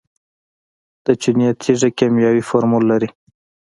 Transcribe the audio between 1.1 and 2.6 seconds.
چونې تیږه کیمیاوي